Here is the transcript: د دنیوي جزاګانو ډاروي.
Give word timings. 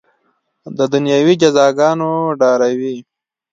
د 0.77 0.79
دنیوي 0.93 1.33
جزاګانو 1.41 2.09
ډاروي. 2.39 2.95